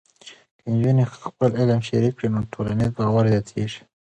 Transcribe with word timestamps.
که 0.59 0.65
نجونې 0.73 1.05
خپل 1.23 1.49
علم 1.59 1.79
شریک 1.89 2.13
کړي، 2.17 2.27
نو 2.33 2.49
ټولنیز 2.53 2.89
باور 2.97 3.25
زیاتېږي. 3.33 3.81